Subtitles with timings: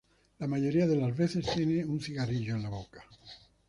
[0.39, 3.03] La mayoría de las veces tiene un cigarrillo en la boca.